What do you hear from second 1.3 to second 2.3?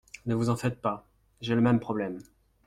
J’ai le même problème.